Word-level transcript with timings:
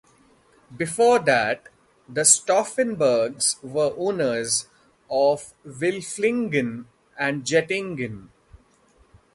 Before 0.75 1.19
that, 1.19 1.69
the 2.09 2.21
Stauffenbergs 2.25 3.61
were 3.63 3.93
owners 3.95 4.65
of 5.11 5.53
Wilflingen 5.63 6.85
and 7.19 7.43
Jettingen. 7.45 8.29